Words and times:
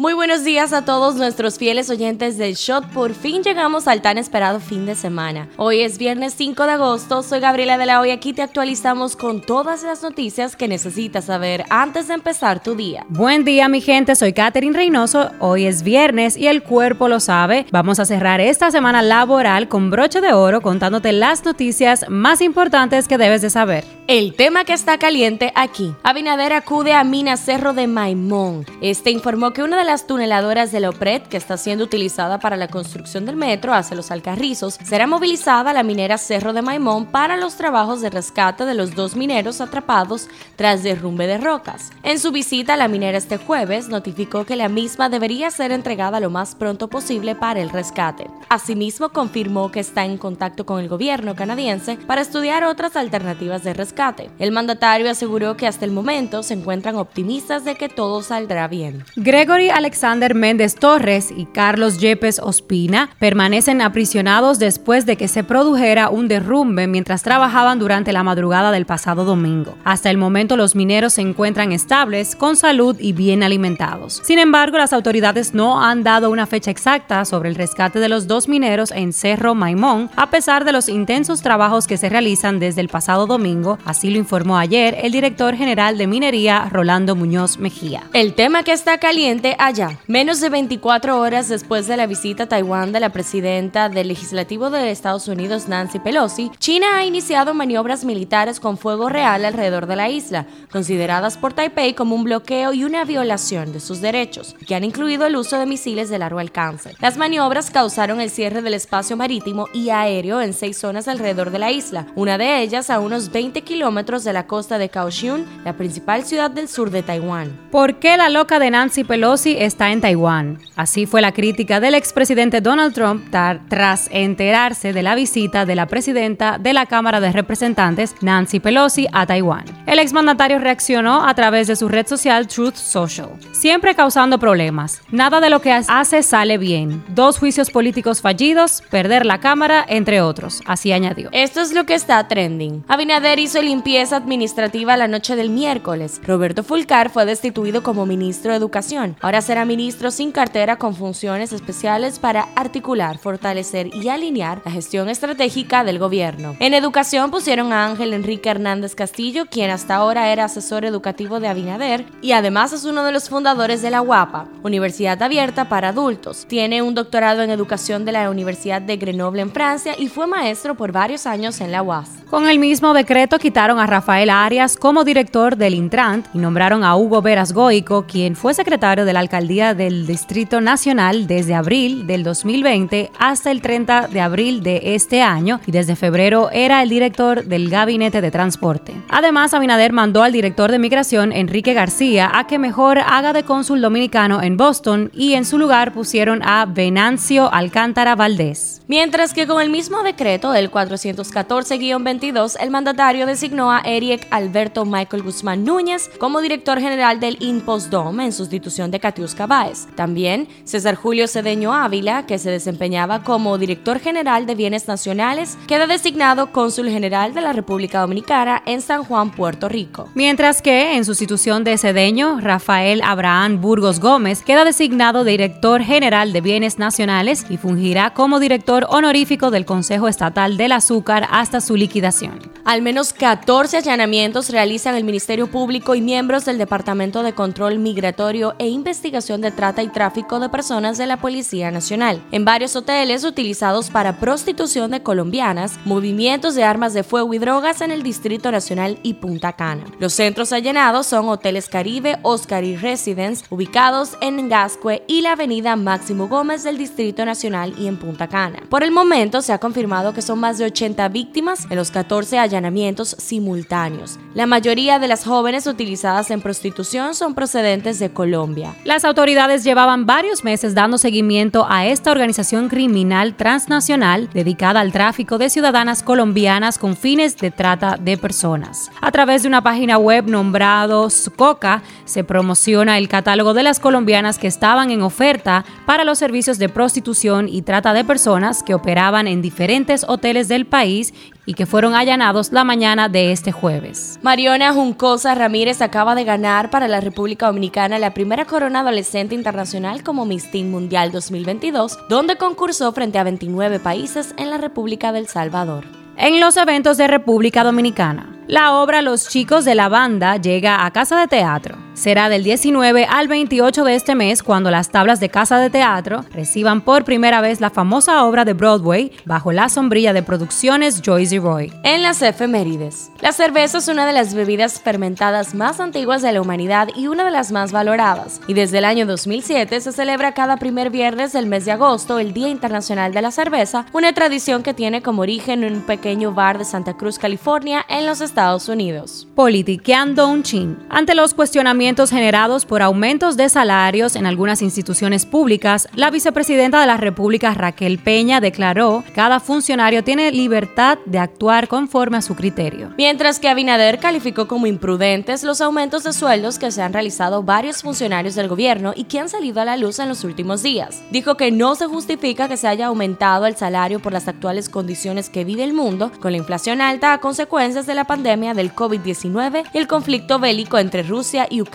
Muy 0.00 0.12
buenos 0.12 0.44
días 0.44 0.72
a 0.72 0.84
todos 0.84 1.16
nuestros 1.16 1.58
fieles 1.58 1.90
oyentes 1.90 2.38
del 2.38 2.54
Shot. 2.54 2.86
Por 2.92 3.14
fin 3.14 3.42
llegamos 3.42 3.88
al 3.88 4.00
tan 4.00 4.16
esperado 4.16 4.60
fin 4.60 4.86
de 4.86 4.94
semana. 4.94 5.48
Hoy 5.56 5.80
es 5.80 5.98
viernes 5.98 6.34
5 6.36 6.66
de 6.66 6.70
agosto. 6.70 7.24
Soy 7.24 7.40
Gabriela 7.40 7.76
de 7.78 7.86
la 7.86 8.00
Hoy. 8.00 8.12
Aquí 8.12 8.32
te 8.32 8.42
actualizamos 8.42 9.16
con 9.16 9.40
todas 9.40 9.82
las 9.82 10.00
noticias 10.04 10.54
que 10.54 10.68
necesitas 10.68 11.24
saber 11.24 11.64
antes 11.68 12.06
de 12.06 12.14
empezar 12.14 12.62
tu 12.62 12.76
día. 12.76 13.04
Buen 13.08 13.44
día, 13.44 13.68
mi 13.68 13.80
gente. 13.80 14.14
Soy 14.14 14.32
Katherine 14.32 14.76
Reynoso. 14.76 15.32
Hoy 15.40 15.66
es 15.66 15.82
viernes 15.82 16.36
y 16.36 16.46
el 16.46 16.62
cuerpo 16.62 17.08
lo 17.08 17.18
sabe. 17.18 17.66
Vamos 17.72 17.98
a 17.98 18.04
cerrar 18.04 18.40
esta 18.40 18.70
semana 18.70 19.02
laboral 19.02 19.66
con 19.66 19.90
broche 19.90 20.20
de 20.20 20.32
oro 20.32 20.60
contándote 20.60 21.10
las 21.10 21.44
noticias 21.44 22.08
más 22.08 22.40
importantes 22.40 23.08
que 23.08 23.18
debes 23.18 23.42
de 23.42 23.50
saber. 23.50 23.97
El 24.08 24.32
tema 24.32 24.64
que 24.64 24.72
está 24.72 24.96
caliente 24.96 25.52
aquí. 25.54 25.94
Abinader 26.02 26.54
acude 26.54 26.94
a 26.94 27.04
Mina 27.04 27.36
Cerro 27.36 27.74
de 27.74 27.86
Maimón. 27.86 28.64
Este 28.80 29.10
informó 29.10 29.52
que 29.52 29.62
una 29.62 29.76
de 29.76 29.84
las 29.84 30.06
tuneladoras 30.06 30.72
de 30.72 30.80
la 30.80 30.88
OPRED, 30.88 31.24
que 31.24 31.36
está 31.36 31.58
siendo 31.58 31.84
utilizada 31.84 32.38
para 32.38 32.56
la 32.56 32.68
construcción 32.68 33.26
del 33.26 33.36
metro 33.36 33.74
hacia 33.74 33.98
los 33.98 34.10
Alcarrizos, 34.10 34.78
será 34.82 35.06
movilizada 35.06 35.72
a 35.72 35.74
la 35.74 35.82
minera 35.82 36.16
Cerro 36.16 36.54
de 36.54 36.62
Maimón 36.62 37.04
para 37.04 37.36
los 37.36 37.56
trabajos 37.56 38.00
de 38.00 38.08
rescate 38.08 38.64
de 38.64 38.72
los 38.72 38.94
dos 38.94 39.14
mineros 39.14 39.60
atrapados 39.60 40.28
tras 40.56 40.82
derrumbe 40.82 41.26
de 41.26 41.36
rocas. 41.36 41.90
En 42.02 42.18
su 42.18 42.32
visita 42.32 42.72
a 42.72 42.78
la 42.78 42.88
minera 42.88 43.18
este 43.18 43.36
jueves, 43.36 43.90
notificó 43.90 44.46
que 44.46 44.56
la 44.56 44.70
misma 44.70 45.10
debería 45.10 45.50
ser 45.50 45.70
entregada 45.70 46.18
lo 46.18 46.30
más 46.30 46.54
pronto 46.54 46.88
posible 46.88 47.34
para 47.34 47.60
el 47.60 47.68
rescate. 47.68 48.26
Asimismo, 48.48 49.10
confirmó 49.10 49.70
que 49.70 49.80
está 49.80 50.06
en 50.06 50.16
contacto 50.16 50.64
con 50.64 50.80
el 50.80 50.88
gobierno 50.88 51.36
canadiense 51.36 51.98
para 52.06 52.22
estudiar 52.22 52.64
otras 52.64 52.96
alternativas 52.96 53.64
de 53.64 53.74
rescate. 53.74 53.97
El 54.38 54.52
mandatario 54.52 55.10
aseguró 55.10 55.56
que 55.56 55.66
hasta 55.66 55.84
el 55.84 55.90
momento 55.90 56.44
se 56.44 56.54
encuentran 56.54 56.94
optimistas 56.94 57.64
de 57.64 57.74
que 57.74 57.88
todo 57.88 58.22
saldrá 58.22 58.68
bien. 58.68 59.02
Gregory 59.16 59.70
Alexander 59.70 60.36
Méndez 60.36 60.76
Torres 60.76 61.32
y 61.36 61.46
Carlos 61.46 61.98
Yepes 61.98 62.38
Ospina 62.38 63.10
permanecen 63.18 63.82
aprisionados 63.82 64.60
después 64.60 65.04
de 65.04 65.16
que 65.16 65.26
se 65.26 65.42
produjera 65.42 66.10
un 66.10 66.28
derrumbe 66.28 66.86
mientras 66.86 67.24
trabajaban 67.24 67.80
durante 67.80 68.12
la 68.12 68.22
madrugada 68.22 68.70
del 68.70 68.86
pasado 68.86 69.24
domingo. 69.24 69.76
Hasta 69.84 70.10
el 70.10 70.16
momento 70.16 70.56
los 70.56 70.76
mineros 70.76 71.14
se 71.14 71.22
encuentran 71.22 71.72
estables, 71.72 72.36
con 72.36 72.54
salud 72.54 72.96
y 73.00 73.12
bien 73.12 73.42
alimentados. 73.42 74.20
Sin 74.22 74.38
embargo, 74.38 74.78
las 74.78 74.92
autoridades 74.92 75.54
no 75.54 75.82
han 75.82 76.04
dado 76.04 76.30
una 76.30 76.46
fecha 76.46 76.70
exacta 76.70 77.24
sobre 77.24 77.48
el 77.48 77.56
rescate 77.56 77.98
de 77.98 78.08
los 78.08 78.28
dos 78.28 78.48
mineros 78.48 78.92
en 78.92 79.12
Cerro 79.12 79.56
Maimón, 79.56 80.08
a 80.14 80.30
pesar 80.30 80.64
de 80.64 80.70
los 80.70 80.88
intensos 80.88 81.42
trabajos 81.42 81.88
que 81.88 81.96
se 81.96 82.08
realizan 82.08 82.60
desde 82.60 82.80
el 82.80 82.88
pasado 82.88 83.26
domingo, 83.26 83.76
así 83.88 84.10
lo 84.10 84.18
informó 84.18 84.58
ayer 84.58 84.98
el 85.02 85.12
director 85.12 85.56
general 85.56 85.96
de 85.96 86.06
minería, 86.06 86.68
Rolando 86.70 87.16
Muñoz 87.16 87.56
Mejía. 87.58 88.02
El 88.12 88.34
tema 88.34 88.62
que 88.62 88.72
está 88.72 88.98
caliente 88.98 89.56
allá. 89.58 89.98
Menos 90.06 90.42
de 90.42 90.50
24 90.50 91.18
horas 91.18 91.48
después 91.48 91.86
de 91.86 91.96
la 91.96 92.06
visita 92.06 92.42
a 92.42 92.46
Taiwán 92.46 92.92
de 92.92 93.00
la 93.00 93.12
presidenta 93.12 93.88
del 93.88 94.08
legislativo 94.08 94.68
de 94.68 94.90
Estados 94.90 95.26
Unidos, 95.26 95.68
Nancy 95.68 96.00
Pelosi, 96.00 96.50
China 96.58 96.98
ha 96.98 97.06
iniciado 97.06 97.54
maniobras 97.54 98.04
militares 98.04 98.60
con 98.60 98.76
fuego 98.76 99.08
real 99.08 99.46
alrededor 99.46 99.86
de 99.86 99.96
la 99.96 100.10
isla, 100.10 100.44
consideradas 100.70 101.38
por 101.38 101.54
Taipei 101.54 101.94
como 101.94 102.14
un 102.14 102.24
bloqueo 102.24 102.74
y 102.74 102.84
una 102.84 103.06
violación 103.06 103.72
de 103.72 103.80
sus 103.80 104.02
derechos, 104.02 104.54
que 104.66 104.74
han 104.74 104.84
incluido 104.84 105.24
el 105.24 105.36
uso 105.36 105.58
de 105.58 105.64
misiles 105.64 106.10
de 106.10 106.18
largo 106.18 106.40
alcance. 106.40 106.94
Las 107.00 107.16
maniobras 107.16 107.70
causaron 107.70 108.20
el 108.20 108.28
cierre 108.28 108.60
del 108.60 108.74
espacio 108.74 109.16
marítimo 109.16 109.66
y 109.72 109.88
aéreo 109.88 110.42
en 110.42 110.52
seis 110.52 110.76
zonas 110.76 111.08
alrededor 111.08 111.50
de 111.50 111.58
la 111.58 111.72
isla, 111.72 112.06
una 112.16 112.36
de 112.36 112.60
ellas 112.60 112.90
a 112.90 113.00
unos 113.00 113.32
20 113.32 113.62
kilómetros 113.62 113.77
de 113.78 114.32
la 114.32 114.46
costa 114.46 114.76
de 114.78 114.88
Kaohsiung, 114.88 115.44
la 115.64 115.72
principal 115.76 116.24
ciudad 116.24 116.50
del 116.50 116.68
sur 116.68 116.90
de 116.90 117.02
Taiwán. 117.02 117.56
¿Por 117.70 117.98
qué 118.00 118.16
la 118.16 118.28
loca 118.28 118.58
de 118.58 118.70
Nancy 118.70 119.04
Pelosi 119.04 119.56
está 119.58 119.92
en 119.92 120.00
Taiwán. 120.00 120.58
Así 120.76 121.06
fue 121.06 121.20
la 121.20 121.32
crítica 121.32 121.80
del 121.80 121.94
expresidente 121.94 122.60
Donald 122.60 122.94
Trump 122.94 123.24
tras 123.68 124.08
enterarse 124.12 124.92
de 124.92 125.02
la 125.02 125.14
visita 125.14 125.64
de 125.64 125.74
la 125.74 125.86
presidenta 125.86 126.58
de 126.58 126.72
la 126.72 126.86
Cámara 126.86 127.20
de 127.20 127.32
Representantes, 127.32 128.14
Nancy 128.20 128.60
Pelosi, 128.60 129.06
a 129.12 129.26
Taiwán. 129.26 129.64
El 129.86 129.98
exmandatario 129.98 130.58
reaccionó 130.58 131.26
a 131.26 131.34
través 131.34 131.66
de 131.68 131.76
su 131.76 131.88
red 131.88 132.06
social 132.06 132.46
Truth 132.48 132.76
Social, 132.76 133.30
siempre 133.52 133.94
causando 133.94 134.38
problemas. 134.38 135.00
Nada 135.10 135.40
de 135.40 135.50
lo 135.50 135.60
que 135.60 135.72
hace 135.72 136.22
sale 136.22 136.58
bien. 136.58 137.04
Dos 137.08 137.38
juicios 137.38 137.70
políticos 137.70 138.20
fallidos, 138.20 138.82
perder 138.90 139.24
la 139.24 139.38
Cámara, 139.38 139.84
entre 139.88 140.20
otros. 140.20 140.62
Así 140.66 140.92
añadió. 140.92 141.28
Esto 141.32 141.60
es 141.60 141.72
lo 141.72 141.84
que 141.84 141.94
está 141.94 142.26
trending. 142.28 142.84
Abinader 142.88 143.38
hizo 143.38 143.60
limpieza 143.68 144.16
administrativa 144.16 144.96
la 144.96 145.08
noche 145.08 145.36
del 145.36 145.50
miércoles. 145.50 146.22
Roberto 146.26 146.62
Fulcar 146.62 147.10
fue 147.10 147.26
destituido 147.26 147.82
como 147.82 148.06
ministro 148.06 148.52
de 148.52 148.56
Educación. 148.56 149.14
Ahora 149.20 149.42
será 149.42 149.66
ministro 149.66 150.10
sin 150.10 150.32
cartera 150.32 150.76
con 150.76 150.94
funciones 150.94 151.52
especiales 151.52 152.18
para 152.18 152.48
articular, 152.56 153.18
fortalecer 153.18 153.94
y 153.94 154.08
alinear 154.08 154.62
la 154.64 154.70
gestión 154.70 155.10
estratégica 155.10 155.84
del 155.84 155.98
gobierno. 155.98 156.56
En 156.60 156.72
educación 156.72 157.30
pusieron 157.30 157.74
a 157.74 157.84
Ángel 157.84 158.14
Enrique 158.14 158.48
Hernández 158.48 158.94
Castillo, 158.94 159.44
quien 159.44 159.70
hasta 159.70 159.96
ahora 159.96 160.32
era 160.32 160.44
asesor 160.44 160.86
educativo 160.86 161.38
de 161.38 161.48
Abinader 161.48 162.06
y 162.22 162.32
además 162.32 162.72
es 162.72 162.86
uno 162.86 163.04
de 163.04 163.12
los 163.12 163.28
fundadores 163.28 163.82
de 163.82 163.90
la 163.90 164.00
UAPA, 164.00 164.48
Universidad 164.62 165.22
Abierta 165.22 165.68
para 165.68 165.90
Adultos. 165.90 166.46
Tiene 166.48 166.80
un 166.80 166.94
doctorado 166.94 167.42
en 167.42 167.50
educación 167.50 168.06
de 168.06 168.12
la 168.12 168.30
Universidad 168.30 168.80
de 168.80 168.96
Grenoble 168.96 169.42
en 169.42 169.52
Francia 169.52 169.94
y 169.98 170.08
fue 170.08 170.26
maestro 170.26 170.74
por 170.74 170.90
varios 170.90 171.26
años 171.26 171.60
en 171.60 171.70
la 171.70 171.82
UAS. 171.82 172.08
Con 172.30 172.46
el 172.46 172.58
mismo 172.58 172.92
decreto 172.94 173.38
quitaron 173.48 173.78
a 173.78 173.86
Rafael 173.86 174.28
Arias 174.28 174.76
como 174.76 175.04
director 175.04 175.56
del 175.56 175.72
Intrant 175.72 176.26
y 176.34 176.38
nombraron 176.38 176.84
a 176.84 176.94
Hugo 176.96 177.22
Veras 177.22 177.54
Goico, 177.54 178.04
quien 178.06 178.36
fue 178.36 178.52
secretario 178.52 179.06
de 179.06 179.14
la 179.14 179.20
alcaldía 179.20 179.72
del 179.72 180.06
Distrito 180.06 180.60
Nacional 180.60 181.26
desde 181.26 181.54
abril 181.54 182.06
del 182.06 182.24
2020 182.24 183.10
hasta 183.18 183.50
el 183.50 183.62
30 183.62 184.08
de 184.08 184.20
abril 184.20 184.62
de 184.62 184.94
este 184.94 185.22
año 185.22 185.60
y 185.64 185.72
desde 185.72 185.96
febrero 185.96 186.50
era 186.52 186.82
el 186.82 186.90
director 186.90 187.42
del 187.42 187.70
Gabinete 187.70 188.20
de 188.20 188.30
Transporte. 188.30 189.00
Además, 189.08 189.54
Abinader 189.54 189.94
mandó 189.94 190.24
al 190.24 190.32
director 190.32 190.70
de 190.70 190.78
Migración, 190.78 191.32
Enrique 191.32 191.72
García, 191.72 192.30
a 192.34 192.46
que 192.46 192.58
mejor 192.58 192.98
haga 192.98 193.32
de 193.32 193.44
cónsul 193.44 193.80
dominicano 193.80 194.42
en 194.42 194.58
Boston 194.58 195.10
y 195.14 195.32
en 195.32 195.46
su 195.46 195.56
lugar 195.56 195.94
pusieron 195.94 196.42
a 196.42 196.66
Venancio 196.66 197.50
Alcántara 197.50 198.14
Valdés. 198.14 198.82
Mientras 198.88 199.32
que 199.32 199.46
con 199.46 199.62
el 199.62 199.70
mismo 199.70 200.02
decreto 200.02 200.52
del 200.52 200.70
414-22, 200.70 202.56
el 202.60 202.70
mandatario 202.70 203.26
designó 203.38 203.70
a 203.70 203.82
Eric 203.84 204.26
Alberto 204.32 204.84
Michael 204.84 205.22
Guzmán 205.22 205.62
Núñez 205.64 206.10
como 206.18 206.40
director 206.40 206.80
general 206.80 207.20
del 207.20 207.36
InPostDom 207.38 208.18
en 208.18 208.32
sustitución 208.32 208.90
de 208.90 208.98
Katiuska 208.98 209.46
Báez. 209.46 209.86
También 209.94 210.48
César 210.64 210.96
Julio 210.96 211.28
Cedeño 211.28 211.72
Ávila, 211.72 212.26
que 212.26 212.40
se 212.40 212.50
desempeñaba 212.50 213.22
como 213.22 213.56
director 213.56 214.00
general 214.00 214.44
de 214.46 214.56
Bienes 214.56 214.88
Nacionales, 214.88 215.56
queda 215.68 215.86
designado 215.86 216.50
cónsul 216.50 216.88
general 216.88 217.32
de 217.32 217.42
la 217.42 217.52
República 217.52 218.00
Dominicana 218.00 218.60
en 218.66 218.80
San 218.80 219.04
Juan, 219.04 219.30
Puerto 219.30 219.68
Rico. 219.68 220.08
Mientras 220.16 220.60
que, 220.60 220.96
en 220.96 221.04
sustitución 221.04 221.62
de 221.62 221.78
Cedeño, 221.78 222.40
Rafael 222.40 223.02
Abraham 223.04 223.60
Burgos 223.60 224.00
Gómez 224.00 224.42
queda 224.42 224.64
designado 224.64 225.22
director 225.22 225.80
general 225.84 226.32
de 226.32 226.40
Bienes 226.40 226.80
Nacionales 226.80 227.46
y 227.48 227.56
fungirá 227.56 228.14
como 228.14 228.40
director 228.40 228.84
honorífico 228.90 229.52
del 229.52 229.64
Consejo 229.64 230.08
Estatal 230.08 230.56
del 230.56 230.72
Azúcar 230.72 231.28
hasta 231.30 231.60
su 231.60 231.76
liquidación. 231.76 232.40
Al 232.64 232.82
menos 232.82 233.12
14 233.28 233.76
allanamientos 233.76 234.48
realizan 234.48 234.94
el 234.94 235.04
Ministerio 235.04 235.50
Público 235.50 235.94
y 235.94 236.00
miembros 236.00 236.46
del 236.46 236.56
Departamento 236.56 237.22
de 237.22 237.34
Control 237.34 237.78
Migratorio 237.78 238.54
e 238.58 238.68
Investigación 238.68 239.42
de 239.42 239.50
Trata 239.50 239.82
y 239.82 239.88
Tráfico 239.88 240.40
de 240.40 240.48
Personas 240.48 240.96
de 240.96 241.06
la 241.06 241.18
Policía 241.18 241.70
Nacional, 241.70 242.22
en 242.32 242.46
varios 242.46 242.74
hoteles 242.74 243.24
utilizados 243.24 243.90
para 243.90 244.18
prostitución 244.18 244.92
de 244.92 245.02
colombianas, 245.02 245.78
movimientos 245.84 246.54
de 246.54 246.64
armas 246.64 246.94
de 246.94 247.02
fuego 247.02 247.34
y 247.34 247.38
drogas 247.38 247.82
en 247.82 247.90
el 247.90 248.02
Distrito 248.02 248.50
Nacional 248.50 248.98
y 249.02 249.12
Punta 249.12 249.52
Cana. 249.52 249.84
Los 249.98 250.14
centros 250.14 250.54
allanados 250.54 251.06
son 251.06 251.28
Hoteles 251.28 251.68
Caribe, 251.68 252.16
Oscar 252.22 252.64
y 252.64 252.76
Residence, 252.76 253.44
ubicados 253.50 254.16
en 254.22 254.48
Gascue 254.48 255.02
y 255.06 255.20
la 255.20 255.32
Avenida 255.32 255.76
Máximo 255.76 256.28
Gómez 256.28 256.62
del 256.62 256.78
Distrito 256.78 257.26
Nacional 257.26 257.74
y 257.76 257.88
en 257.88 257.98
Punta 257.98 258.26
Cana. 258.26 258.62
Por 258.70 258.82
el 258.82 258.90
momento 258.90 259.42
se 259.42 259.52
ha 259.52 259.58
confirmado 259.58 260.14
que 260.14 260.22
son 260.22 260.40
más 260.40 260.56
de 260.56 260.64
80 260.64 261.06
víctimas 261.10 261.66
en 261.68 261.76
los 261.76 261.90
14 261.90 262.38
allanamientos 262.38 263.17
simultáneos. 263.18 264.18
La 264.34 264.46
mayoría 264.46 264.98
de 264.98 265.08
las 265.08 265.24
jóvenes 265.24 265.66
utilizadas 265.66 266.30
en 266.30 266.40
prostitución 266.40 267.14
son 267.14 267.34
procedentes 267.34 267.98
de 267.98 268.10
Colombia. 268.10 268.74
Las 268.84 269.04
autoridades 269.04 269.64
llevaban 269.64 270.06
varios 270.06 270.44
meses 270.44 270.74
dando 270.74 270.96
seguimiento 270.96 271.66
a 271.68 271.86
esta 271.86 272.10
organización 272.10 272.68
criminal 272.68 273.34
transnacional 273.34 274.30
dedicada 274.32 274.80
al 274.80 274.92
tráfico 274.92 275.38
de 275.38 275.50
ciudadanas 275.50 276.02
colombianas 276.02 276.78
con 276.78 276.96
fines 276.96 277.36
de 277.36 277.50
trata 277.50 277.96
de 278.00 278.16
personas. 278.16 278.90
A 279.00 279.10
través 279.10 279.42
de 279.42 279.48
una 279.48 279.62
página 279.62 279.98
web 279.98 280.26
nombrado 280.26 281.10
SCOCA 281.10 281.82
se 282.04 282.24
promociona 282.24 282.98
el 282.98 283.08
catálogo 283.08 283.54
de 283.54 283.64
las 283.64 283.80
colombianas 283.80 284.38
que 284.38 284.46
estaban 284.46 284.90
en 284.90 285.02
oferta 285.02 285.64
para 285.86 286.04
los 286.04 286.18
servicios 286.18 286.58
de 286.58 286.68
prostitución 286.68 287.48
y 287.48 287.62
trata 287.62 287.92
de 287.92 288.04
personas 288.04 288.62
que 288.62 288.74
operaban 288.74 289.26
en 289.26 289.42
diferentes 289.42 290.04
hoteles 290.08 290.48
del 290.48 290.66
país 290.66 291.12
y 291.48 291.54
que 291.54 291.64
fueron 291.64 291.94
allanados 291.94 292.52
la 292.52 292.62
mañana 292.62 293.08
de 293.08 293.32
este 293.32 293.52
jueves. 293.52 294.18
Mariona 294.20 294.74
Juncosa 294.74 295.34
Ramírez 295.34 295.80
acaba 295.80 296.14
de 296.14 296.24
ganar 296.24 296.68
para 296.68 296.88
la 296.88 297.00
República 297.00 297.46
Dominicana 297.46 297.98
la 297.98 298.12
primera 298.12 298.44
corona 298.44 298.80
adolescente 298.80 299.34
internacional 299.34 300.02
como 300.02 300.26
Miss 300.26 300.50
Teen 300.50 300.70
Mundial 300.70 301.10
2022, 301.10 302.00
donde 302.10 302.36
concursó 302.36 302.92
frente 302.92 303.18
a 303.18 303.24
29 303.24 303.80
países 303.80 304.34
en 304.36 304.50
la 304.50 304.58
República 304.58 305.10
del 305.10 305.26
Salvador. 305.26 305.86
En 306.18 306.38
los 306.38 306.58
eventos 306.58 306.98
de 306.98 307.06
República 307.06 307.64
Dominicana. 307.64 308.36
La 308.46 308.74
obra 308.74 309.00
Los 309.00 309.30
chicos 309.30 309.64
de 309.64 309.74
la 309.74 309.88
banda 309.88 310.36
llega 310.36 310.84
a 310.84 310.90
Casa 310.90 311.18
de 311.18 311.28
Teatro. 311.28 311.87
Será 311.98 312.30
del 312.30 312.44
19 312.44 313.04
al 313.04 313.28
28 313.28 313.84
de 313.84 313.94
este 313.94 314.14
mes 314.14 314.42
cuando 314.42 314.70
las 314.70 314.90
tablas 314.90 315.20
de 315.20 315.28
Casa 315.28 315.58
de 315.58 315.68
Teatro 315.68 316.24
reciban 316.32 316.80
por 316.80 317.04
primera 317.04 317.42
vez 317.42 317.60
la 317.60 317.70
famosa 317.70 318.24
obra 318.24 318.46
de 318.46 318.54
Broadway 318.54 319.12
bajo 319.26 319.52
la 319.52 319.68
sombrilla 319.68 320.14
de 320.14 320.22
producciones 320.22 321.02
Joyce 321.04 321.34
y 321.34 321.38
Roy. 321.38 321.72
En 321.82 322.02
las 322.02 322.22
efemérides. 322.22 323.10
La 323.20 323.32
cerveza 323.32 323.78
es 323.78 323.88
una 323.88 324.06
de 324.06 324.14
las 324.14 324.32
bebidas 324.32 324.80
fermentadas 324.80 325.54
más 325.54 325.80
antiguas 325.80 326.22
de 326.22 326.32
la 326.32 326.40
humanidad 326.40 326.88
y 326.96 327.08
una 327.08 327.24
de 327.24 327.30
las 327.30 327.52
más 327.52 327.72
valoradas. 327.72 328.40
Y 328.46 328.54
desde 328.54 328.78
el 328.78 328.86
año 328.86 329.04
2007 329.04 329.80
se 329.80 329.92
celebra 329.92 330.32
cada 330.32 330.56
primer 330.56 330.88
viernes 330.88 331.32
del 331.32 331.46
mes 331.46 331.66
de 331.66 331.72
agosto 331.72 332.18
el 332.18 332.32
Día 332.32 332.48
Internacional 332.48 333.12
de 333.12 333.22
la 333.22 333.30
Cerveza, 333.30 333.84
una 333.92 334.14
tradición 334.14 334.62
que 334.62 334.72
tiene 334.72 335.02
como 335.02 335.22
origen 335.22 335.64
un 335.64 335.82
pequeño 335.82 336.32
bar 336.32 336.56
de 336.58 336.64
Santa 336.64 336.94
Cruz, 336.94 337.18
California, 337.18 337.84
en 337.88 338.06
los 338.06 338.20
Estados 338.20 338.38
Estados 338.38 338.68
Unidos. 338.68 339.26
Politiqueando 339.34 340.28
un 340.28 340.44
chin. 340.44 340.78
Ante 340.90 341.16
los 341.16 341.34
cuestionamientos 341.34 341.87
generados 341.96 342.66
por 342.66 342.82
aumentos 342.82 343.36
de 343.38 343.48
salarios 343.48 344.14
en 344.14 344.26
algunas 344.26 344.60
instituciones 344.60 345.24
públicas, 345.24 345.88
la 345.94 346.10
vicepresidenta 346.10 346.80
de 346.80 346.86
la 346.86 346.98
República, 346.98 347.54
Raquel 347.54 347.98
Peña, 347.98 348.40
declaró 348.40 349.04
cada 349.14 349.40
funcionario 349.40 350.04
tiene 350.04 350.30
libertad 350.30 350.98
de 351.06 351.18
actuar 351.18 351.66
conforme 351.66 352.18
a 352.18 352.22
su 352.22 352.34
criterio. 352.36 352.92
Mientras 352.98 353.40
que 353.40 353.48
Abinader 353.48 354.00
calificó 354.00 354.46
como 354.46 354.66
imprudentes 354.66 355.44
los 355.44 355.62
aumentos 355.62 356.04
de 356.04 356.12
sueldos 356.12 356.58
que 356.58 356.70
se 356.70 356.82
han 356.82 356.92
realizado 356.92 357.42
varios 357.42 357.82
funcionarios 357.82 358.34
del 358.34 358.48
gobierno 358.48 358.92
y 358.94 359.04
que 359.04 359.20
han 359.20 359.30
salido 359.30 359.62
a 359.62 359.64
la 359.64 359.78
luz 359.78 359.98
en 359.98 360.08
los 360.08 360.24
últimos 360.24 360.62
días. 360.62 361.02
Dijo 361.10 361.36
que 361.36 361.50
no 361.50 361.74
se 361.74 361.86
justifica 361.86 362.48
que 362.48 362.58
se 362.58 362.68
haya 362.68 362.86
aumentado 362.86 363.46
el 363.46 363.56
salario 363.56 363.98
por 363.98 364.12
las 364.12 364.28
actuales 364.28 364.68
condiciones 364.68 365.30
que 365.30 365.44
vive 365.44 365.64
el 365.64 365.72
mundo, 365.72 366.12
con 366.20 366.32
la 366.32 366.38
inflación 366.38 366.82
alta 366.82 367.14
a 367.14 367.20
consecuencias 367.20 367.86
de 367.86 367.94
la 367.94 368.04
pandemia 368.04 368.52
del 368.52 368.74
COVID-19 368.74 369.64
y 369.72 369.78
el 369.78 369.88
conflicto 369.88 370.38
bélico 370.38 370.78
entre 370.78 371.02
Rusia 371.02 371.46
y 371.48 371.62
Ucrania. 371.62 371.67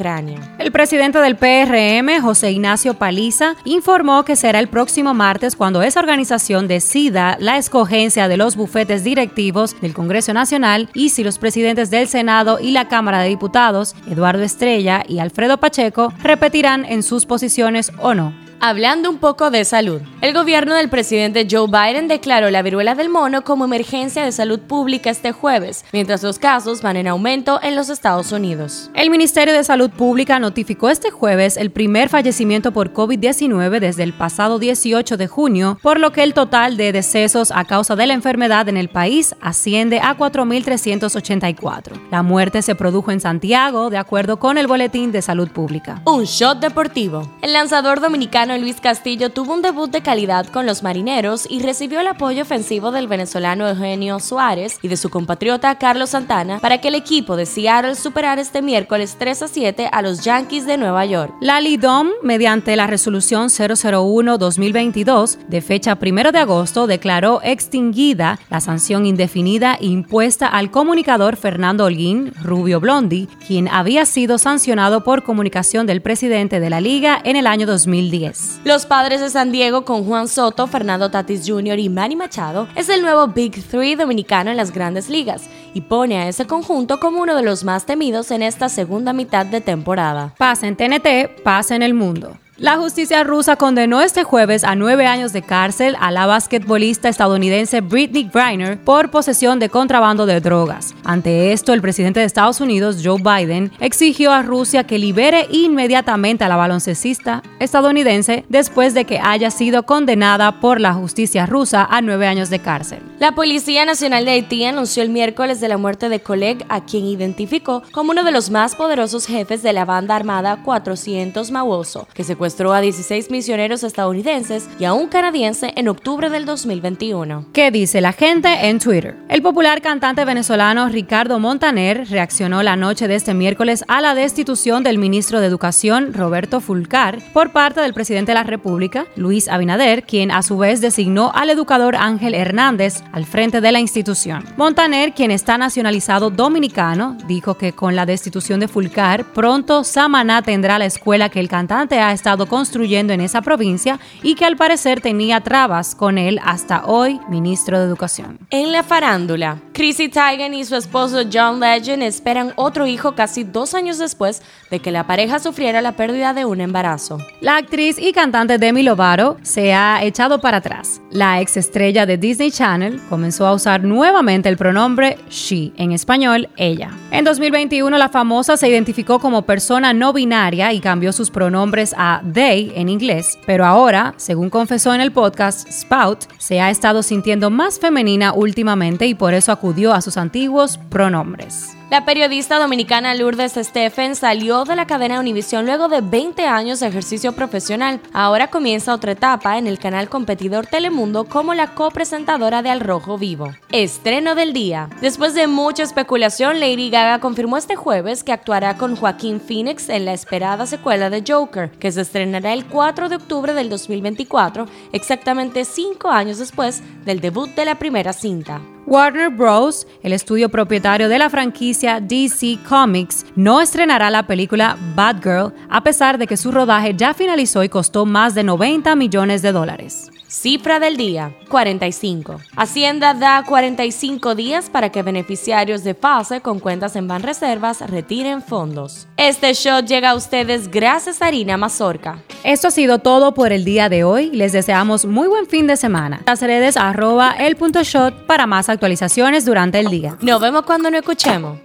El 0.58 0.72
presidente 0.72 1.20
del 1.20 1.38
PRM, 1.38 2.22
José 2.22 2.52
Ignacio 2.52 2.96
Paliza, 2.96 3.56
informó 3.66 4.26
que 4.26 4.36
será 4.36 4.60
el 4.60 4.68
próximo 4.68 5.14
martes 5.14 5.56
cuando 5.56 5.82
esa 5.82 6.00
organización 6.00 6.68
decida 6.68 7.38
la 7.40 7.58
escogencia 7.58 8.28
de 8.28 8.38
los 8.38 8.56
bufetes 8.56 9.04
directivos 9.04 9.80
del 9.82 9.94
Congreso 9.94 10.34
Nacional 10.34 10.90
y 10.94 11.10
si 11.10 11.24
los 11.24 11.38
presidentes 11.38 11.90
del 11.90 12.08
Senado 12.08 12.60
y 12.60 12.72
la 12.72 12.88
Cámara 12.88 13.22
de 13.22 13.30
Diputados, 13.30 13.96
Eduardo 14.08 14.44
Estrella 14.44 15.04
y 15.08 15.20
Alfredo 15.20 15.58
Pacheco, 15.58 16.12
repetirán 16.22 16.86
en 16.86 17.04
sus 17.04 17.26
posiciones 17.26 17.92
o 18.00 18.14
no. 18.14 18.43
Hablando 18.66 19.10
un 19.10 19.18
poco 19.18 19.52
de 19.52 19.66
salud, 19.66 20.00
el 20.22 20.34
gobierno 20.34 20.74
del 20.74 20.88
presidente 20.88 21.46
Joe 21.52 21.68
Biden 21.68 22.08
declaró 22.08 22.50
la 22.50 22.62
viruela 22.62 22.96
del 22.96 23.10
mono 23.10 23.44
como 23.44 23.66
emergencia 23.66 24.24
de 24.24 24.32
salud 24.32 24.62
pública 24.62 25.10
este 25.10 25.34
jueves, 25.34 25.84
mientras 25.92 26.24
los 26.24 26.40
casos 26.40 26.82
van 26.82 26.96
en 26.96 27.10
aumento 27.10 27.60
en 27.62 27.76
los 27.76 27.90
Estados 27.90 28.32
Unidos. 28.32 28.90
El 28.94 29.10
Ministerio 29.10 29.54
de 29.54 29.66
Salud 29.66 29.90
Pública 29.90 30.40
notificó 30.40 30.90
este 30.90 31.12
jueves 31.12 31.58
el 31.58 31.72
primer 31.72 32.08
fallecimiento 32.08 32.72
por 32.72 32.94
COVID-19 32.94 33.82
desde 33.82 34.04
el 34.04 34.14
pasado 34.14 34.60
18 34.60 35.18
de 35.18 35.28
junio, 35.28 35.78
por 35.82 36.00
lo 36.00 36.14
que 36.14 36.24
el 36.24 36.34
total 36.34 36.78
de 36.78 36.94
decesos 36.94 37.52
a 37.52 37.66
causa 37.66 37.98
de 37.98 38.08
la 38.08 38.14
enfermedad 38.14 38.70
en 38.70 38.78
el 38.78 38.88
país 38.88 39.36
asciende 39.42 40.00
a 40.00 40.16
4.384. 40.16 42.00
La 42.12 42.24
muerte 42.24 42.62
se 42.62 42.76
produjo 42.76 43.12
en 43.12 43.20
Santiago, 43.20 43.90
de 43.90 43.98
acuerdo 43.98 44.40
con 44.40 44.58
el 44.58 44.68
Boletín 44.68 45.12
de 45.12 45.22
Salud 45.22 45.50
Pública. 45.50 46.02
Un 46.06 46.24
shot 46.24 46.62
deportivo. 46.62 47.30
El 47.42 47.52
lanzador 47.52 48.00
dominicano 48.00 48.53
Luis 48.58 48.82
Castillo 48.82 49.30
tuvo 49.32 49.54
un 49.54 49.62
debut 49.62 49.90
de 49.90 50.02
calidad 50.02 50.46
con 50.48 50.66
los 50.66 50.84
marineros 50.84 51.48
y 51.50 51.62
recibió 51.62 52.00
el 52.00 52.08
apoyo 52.08 52.42
ofensivo 52.42 52.92
del 52.92 53.08
venezolano 53.08 53.68
Eugenio 53.68 54.20
Suárez 54.20 54.78
y 54.82 54.88
de 54.88 54.98
su 54.98 55.10
compatriota 55.10 55.78
Carlos 55.78 56.12
Santana 56.12 56.60
para 56.60 56.80
que 56.80 56.90
el 56.90 56.96
equipo 56.96 57.36
de 57.36 57.46
Seattle 57.46 57.96
superara 57.96 58.42
este 58.42 58.62
miércoles 58.62 59.16
3 59.18 59.44
a 59.44 59.48
7 59.48 59.90
a 59.92 60.02
los 60.02 60.24
Yankees 60.24 60.66
de 60.66 60.78
Nueva 60.78 61.06
York. 61.06 61.34
La 61.42 61.62
Lidom, 61.62 62.10
mediante 62.22 62.76
la 62.76 62.88
resolución 62.88 63.48
001-2022 63.48 65.38
de 65.48 65.62
fecha 65.62 65.98
1 66.02 66.32
de 66.32 66.40
agosto, 66.40 66.88
declaró 66.88 67.40
extinguida 67.44 68.40
la 68.50 68.62
sanción 68.62 69.06
indefinida 69.06 69.78
impuesta 69.80 70.48
al 70.48 70.72
comunicador 70.72 71.38
Fernando 71.38 71.86
Holguín 71.86 72.34
Rubio 72.42 72.80
Blondi, 72.80 73.28
quien 73.46 73.68
había 73.68 74.06
sido 74.06 74.38
sancionado 74.38 75.04
por 75.04 75.24
comunicación 75.24 75.88
del 75.88 76.02
presidente 76.02 76.60
de 76.60 76.70
la 76.70 76.82
liga 76.82 77.22
en 77.24 77.36
el 77.36 77.48
año 77.48 77.68
2010. 77.68 78.33
Los 78.64 78.86
padres 78.86 79.22
de 79.22 79.30
San 79.30 79.52
Diego 79.52 79.86
con 79.86 80.06
Juan 80.06 80.28
Soto, 80.28 80.68
Fernando 80.68 81.12
Tatis 81.12 81.44
Jr. 81.46 81.80
y 81.80 81.90
Manny 81.90 82.16
Machado 82.16 82.68
es 82.76 82.90
el 82.90 83.02
nuevo 83.02 83.28
Big 83.28 83.64
Three 83.68 83.96
dominicano 83.96 84.52
en 84.52 84.58
las 84.58 84.72
grandes 84.72 85.10
ligas 85.10 85.44
y 85.74 85.82
pone 85.82 86.18
a 86.18 86.28
ese 86.28 86.46
conjunto 86.48 87.00
como 87.00 87.22
uno 87.22 87.36
de 87.36 87.44
los 87.44 87.64
más 87.64 87.86
temidos 87.86 88.32
en 88.32 88.42
esta 88.42 88.70
segunda 88.70 89.14
mitad 89.14 89.46
de 89.46 89.62
temporada. 89.62 90.34
Pasa 90.38 90.68
en 90.68 90.76
TNT, 90.76 91.44
pasa 91.44 91.76
en 91.76 91.84
el 91.84 91.94
mundo. 91.94 92.38
La 92.58 92.78
justicia 92.78 93.24
rusa 93.24 93.56
condenó 93.56 94.04
este 94.04 94.24
jueves 94.24 94.64
a 94.64 94.76
nueve 94.76 95.08
años 95.08 95.34
de 95.34 95.42
cárcel 95.42 95.98
a 96.00 96.12
la 96.12 96.28
basquetbolista 96.28 97.10
estadounidense 97.10 97.82
Britney 97.82 98.30
Griner 98.32 98.80
por 98.80 99.10
posesión 99.10 99.58
de 99.58 99.70
contrabando 99.70 100.28
de 100.28 100.40
drogas. 100.40 100.94
Ante 101.04 101.52
esto, 101.52 101.74
el 101.74 101.82
presidente 101.82 102.20
de 102.20 102.28
Estados 102.28 102.62
Unidos, 102.62 103.02
Joe 103.04 103.20
Biden, 103.20 103.72
exigió 103.80 104.32
a 104.32 104.44
Rusia 104.44 104.84
que 104.84 105.00
libere 105.00 105.48
inmediatamente 105.50 106.44
a 106.44 106.48
la 106.48 106.56
baloncestista 106.56 107.42
estadounidense 107.60 108.46
después 108.50 108.94
de 108.94 109.06
que 109.06 109.18
haya 109.18 109.50
sido 109.50 109.82
condenada 109.82 110.60
por 110.60 110.80
la 110.80 110.94
justicia 110.94 111.48
rusa 111.48 111.88
a 111.90 112.02
nueve 112.02 112.28
años 112.28 112.52
de 112.52 112.60
cárcel. 112.60 113.00
La 113.18 113.34
Policía 113.34 113.84
Nacional 113.84 114.26
de 114.26 114.32
Haití 114.32 114.64
anunció 114.64 115.02
el 115.02 115.10
miércoles 115.10 115.60
de 115.60 115.70
la 115.70 115.78
muerte 115.78 116.08
de 116.08 116.20
Coleg, 116.20 116.64
a 116.70 116.86
quien 116.86 117.06
identificó 117.06 117.82
como 117.92 118.12
uno 118.12 118.24
de 118.24 118.32
los 118.32 118.52
más 118.52 118.76
poderosos 118.76 119.26
jefes 119.26 119.64
de 119.64 119.74
la 119.74 119.86
banda 119.86 120.16
armada 120.16 120.62
400 120.64 121.50
Mawoso, 121.50 122.08
que 122.14 122.24
se 122.24 122.36
secuestró 122.44 122.74
a 122.74 122.82
16 122.82 123.32
misioneros 123.32 123.84
estadounidenses 123.84 124.68
y 124.78 124.84
a 124.84 124.92
un 124.92 125.08
canadiense 125.08 125.72
en 125.78 125.88
octubre 125.88 126.30
del 126.30 126.46
2021. 126.46 127.46
¿Qué 127.54 127.72
dice 127.72 128.02
la 128.02 128.12
gente 128.12 128.68
en 128.68 128.80
Twitter? 128.80 129.16
El 129.30 129.42
popular 129.42 129.82
cantante 129.82 130.26
venezolano 130.26 130.90
Ricardo 130.90 131.40
Montaner 131.40 132.06
reaccionó 132.10 132.62
la 132.62 132.76
noche 132.76 133.08
de 133.08 133.16
este 133.16 133.34
miércoles 133.34 133.86
a 133.88 134.02
la 134.02 134.14
destitución 134.14 134.84
del 134.84 134.98
ministro 134.98 135.40
de 135.40 135.48
Educación 135.48 136.14
Roberto 136.14 136.60
Fulcar 136.60 137.20
por 137.32 137.54
parte 137.54 137.80
del 137.80 137.94
presidente 137.94 138.32
de 138.34 138.40
la 138.40 138.44
República, 138.44 139.06
Luis 139.16 139.48
Abinader, 139.48 140.04
quien 140.04 140.30
a 140.30 140.44
su 140.44 140.58
vez 140.58 140.82
designó 140.82 141.32
al 141.34 141.50
educador 141.50 141.96
Ángel 141.96 142.36
Hernández 142.36 143.04
al 143.14 143.26
frente 143.26 143.62
de 143.62 143.72
la 143.72 143.80
institución. 143.80 144.44
Montaner, 144.58 145.14
quien 145.14 145.32
está 145.32 145.58
nacionalizado 145.58 146.30
dominicano, 146.30 147.18
dijo 147.26 147.56
que 147.56 147.72
con 147.72 147.96
la 147.96 148.06
destitución 148.06 148.60
de 148.60 148.68
Fulcar, 148.68 149.24
pronto 149.32 149.86
Samaná 149.86 150.42
tendrá 150.42 150.78
la 150.78 150.88
escuela 150.88 151.30
que 151.30 151.40
el 151.40 151.48
cantante 151.48 152.02
ha 152.02 152.12
estado 152.12 152.33
construyendo 152.38 153.14
en 153.14 153.22
esa 153.22 153.42
provincia 153.42 154.00
y 154.22 154.36
que 154.36 154.46
al 154.46 154.58
parecer 154.58 155.02
tenía 155.02 155.42
trabas 155.42 155.96
con 155.96 156.18
él 156.18 156.40
hasta 156.44 156.86
hoy, 156.86 157.20
ministro 157.30 157.80
de 157.80 157.86
Educación. 157.86 158.40
En 158.50 158.72
la 158.72 158.84
farándula, 158.84 159.58
Chrissy 159.74 160.10
Teigen 160.10 160.54
y 160.54 160.66
su 160.66 160.76
esposo 160.76 161.22
John 161.32 161.60
Legend 161.60 162.04
esperan 162.04 162.54
otro 162.56 162.86
hijo 162.86 163.16
casi 163.16 163.44
dos 163.44 163.74
años 163.74 163.98
después 163.98 164.42
de 164.70 164.80
que 164.80 164.92
la 164.92 165.08
pareja 165.08 165.40
sufriera 165.40 165.82
la 165.82 165.94
pérdida 165.94 166.34
de 166.34 166.46
un 166.46 166.62
embarazo. 166.62 167.18
La 167.42 167.58
actriz 167.58 167.98
y 168.00 168.12
cantante 168.12 168.58
Demi 168.58 168.84
Lovato 168.84 169.38
se 169.42 169.74
ha 169.74 170.04
echado 170.04 170.40
para 170.40 170.58
atrás. 170.58 171.02
La 171.12 171.42
ex 171.42 171.58
estrella 171.58 172.06
de 172.06 172.18
Disney 172.18 172.52
Channel 172.52 173.02
comenzó 173.10 173.46
a 173.46 173.54
usar 173.54 173.84
nuevamente 173.84 174.50
el 174.50 174.58
pronombre 174.58 175.18
she, 175.30 175.72
en 175.78 175.92
español 175.92 176.50
ella. 176.58 176.92
En 177.12 177.24
2021 177.24 177.98
la 177.98 178.10
famosa 178.10 178.58
se 178.58 178.68
identificó 178.68 179.20
como 179.20 179.44
persona 179.44 179.94
no 179.94 180.14
binaria 180.14 180.74
y 180.74 180.80
cambió 180.80 181.12
sus 181.14 181.30
pronombres 181.30 181.94
a 181.98 182.22
they 182.34 182.72
en 182.76 182.90
inglés, 182.90 183.38
pero 183.46 183.66
ahora, 183.66 184.14
según 184.18 184.50
confesó 184.50 184.94
en 184.94 185.02
el 185.02 185.12
podcast 185.12 185.68
Spout, 185.68 186.26
se 186.38 186.62
ha 186.62 186.70
estado 186.70 187.04
sintiendo 187.04 187.50
más 187.50 187.80
femenina 187.80 188.34
últimamente 188.34 189.08
y 189.08 189.16
por 189.16 189.34
eso 189.34 189.52
acudió 189.52 189.94
a 189.94 190.02
sus 190.02 190.18
antiguos 190.18 190.78
pronombres. 190.90 191.76
La 191.94 192.06
periodista 192.06 192.58
dominicana 192.58 193.14
Lourdes 193.14 193.54
Stephen 193.54 194.16
salió 194.16 194.64
de 194.64 194.76
la 194.76 194.88
cadena 194.88 195.20
Univision 195.20 195.68
luego 195.68 195.90
de 195.90 196.02
20 196.02 196.48
años 196.48 196.80
de 196.80 196.88
ejercicio 196.88 197.34
profesional. 197.34 198.02
Ahora 198.14 198.48
comienza 198.48 198.96
otra 198.96 199.12
etapa 199.12 199.60
en 199.60 199.68
el 199.68 199.78
canal 199.78 200.10
competidor 200.10 200.66
Telemundo 200.66 201.26
como 201.26 201.54
la 201.54 201.76
copresentadora 201.76 202.64
de 202.64 202.72
Al 202.72 202.80
Rojo 202.80 203.20
Vivo. 203.20 203.54
Estreno 203.72 204.34
del 204.34 204.54
día. 204.54 204.90
Después 205.02 205.36
de 205.36 205.46
mucha 205.46 205.84
especulación, 205.84 206.60
Lady 206.60 206.90
Gaga 206.90 207.20
confirmó 207.20 207.58
este 207.58 207.76
jueves 207.76 208.24
que 208.24 208.32
actuará 208.32 208.76
con 208.76 208.96
Joaquín 208.96 209.40
Phoenix 209.40 209.88
en 209.88 210.06
la 210.06 210.14
esperada 210.14 210.66
secuela 210.66 211.12
de 211.12 211.24
Joker, 211.28 211.70
que 211.70 211.92
se 211.92 212.02
estrenará 212.02 212.54
el 212.54 212.66
4 212.66 213.08
de 213.08 213.18
octubre 213.18 213.54
del 213.54 213.70
2024, 213.70 214.66
exactamente 214.94 215.64
cinco 215.64 216.10
años 216.10 216.40
después 216.40 216.82
del 217.06 217.22
debut 217.22 217.52
de 217.52 217.66
la 217.66 217.76
primera 217.76 218.14
cinta. 218.14 218.62
Warner 218.86 219.30
Bros., 219.30 219.88
el 220.02 220.14
estudio 220.14 220.50
propietario 220.50 221.10
de 221.10 221.18
la 221.18 221.30
franquicia 221.30 222.00
DC 222.00 222.60
Comics, 222.68 223.26
no 223.36 223.62
estrenará 223.62 224.10
la 224.10 224.28
película 224.28 224.78
Batgirl 224.96 225.54
a 225.70 225.84
pesar 225.84 226.18
de 226.18 226.28
que 226.28 226.38
su 226.38 226.52
rodaje 226.52 226.94
ya 226.96 227.14
finalizó 227.14 227.64
y 227.64 227.70
costó 227.70 228.06
más 228.06 228.36
de 228.36 228.44
90 228.44 228.96
millones 228.96 229.42
de 229.42 229.52
dólares. 229.52 230.13
Cifra 230.34 230.80
del 230.80 230.98
día, 230.98 231.32
45. 231.50 232.42
Hacienda 232.56 233.14
da 233.14 233.44
45 233.44 234.34
días 234.34 234.68
para 234.68 234.92
que 234.92 235.04
beneficiarios 235.04 235.84
de 235.84 235.94
FASE 235.94 236.42
con 236.42 236.60
cuentas 236.60 236.96
en 236.96 237.08
Banreservas 237.08 237.82
retiren 237.88 238.42
fondos. 238.42 239.08
Este 239.16 239.54
show 239.54 239.86
llega 239.86 240.10
a 240.10 240.16
ustedes 240.16 240.72
gracias 240.72 241.22
a 241.22 241.28
Harina 241.28 241.56
Mazorca. 241.56 242.24
Esto 242.44 242.70
ha 242.70 242.72
sido 242.72 242.98
todo 242.98 243.36
por 243.36 243.54
el 243.54 243.64
día 243.64 243.90
de 243.90 244.04
hoy. 244.04 244.32
Les 244.32 244.54
deseamos 244.54 245.06
muy 245.06 245.28
buen 245.28 245.46
fin 245.46 245.68
de 245.68 245.78
semana. 245.78 246.24
Las 246.26 246.42
redes 246.42 246.78
arroba 246.78 247.36
el 247.38 247.56
punto 247.56 247.84
shot 247.84 248.26
para 248.26 248.48
más 248.48 248.70
actualizaciones 248.70 249.46
durante 249.46 249.80
el 249.80 249.90
día. 249.92 250.18
Nos 250.20 250.42
vemos 250.42 250.64
cuando 250.64 250.90
nos 250.90 251.02
escuchemos. 251.02 251.60